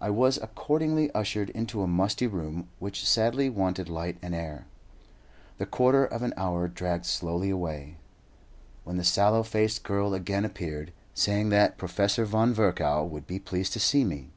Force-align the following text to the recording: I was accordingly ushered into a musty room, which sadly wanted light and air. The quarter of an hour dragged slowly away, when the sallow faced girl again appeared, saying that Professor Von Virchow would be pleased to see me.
I 0.00 0.08
was 0.08 0.38
accordingly 0.38 1.10
ushered 1.10 1.50
into 1.50 1.82
a 1.82 1.86
musty 1.86 2.26
room, 2.26 2.70
which 2.78 3.06
sadly 3.06 3.50
wanted 3.50 3.90
light 3.90 4.16
and 4.22 4.34
air. 4.34 4.64
The 5.58 5.66
quarter 5.66 6.02
of 6.02 6.22
an 6.22 6.32
hour 6.38 6.66
dragged 6.66 7.04
slowly 7.04 7.50
away, 7.50 7.98
when 8.84 8.96
the 8.96 9.04
sallow 9.04 9.42
faced 9.42 9.82
girl 9.82 10.14
again 10.14 10.46
appeared, 10.46 10.94
saying 11.12 11.50
that 11.50 11.76
Professor 11.76 12.24
Von 12.24 12.54
Virchow 12.54 13.04
would 13.04 13.26
be 13.26 13.38
pleased 13.38 13.74
to 13.74 13.80
see 13.80 14.02
me. 14.02 14.30